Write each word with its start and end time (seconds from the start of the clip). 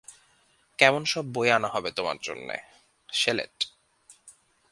কেমন 0.79 1.05
সব 1.05 1.25
বই 1.33 1.49
আনা 1.51 1.67
হবে 1.67 1.91
তোমার 1.91 2.17
জন্যে, 2.21 2.57
শেলেট। 3.09 3.55